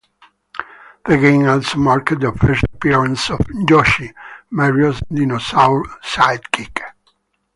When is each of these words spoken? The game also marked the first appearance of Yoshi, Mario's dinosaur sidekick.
The 1.05 1.15
game 1.15 1.45
also 1.47 1.77
marked 1.77 2.19
the 2.21 2.31
first 2.31 2.63
appearance 2.73 3.29
of 3.29 3.41
Yoshi, 3.69 4.11
Mario's 4.49 4.99
dinosaur 5.13 5.85
sidekick. 6.03 6.79